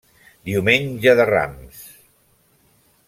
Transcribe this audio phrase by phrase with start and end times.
[0.49, 1.85] Diumenge de Rams!